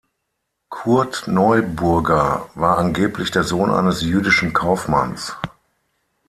Kurt 0.71 1.27
Neuburger 1.27 2.49
war 2.55 2.79
angeblich 2.79 3.29
der 3.29 3.43
Sohn 3.43 3.69
eines 3.69 4.01
jüdischen 4.01 4.51
Kaufmanns. 4.51 5.35